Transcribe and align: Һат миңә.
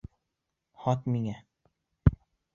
Һат 0.85 1.05
миңә. 1.17 1.37